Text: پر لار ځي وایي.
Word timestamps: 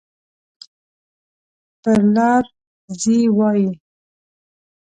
پر 1.81 1.99
لار 2.15 2.43
ځي 3.01 3.17
وایي. 3.37 3.69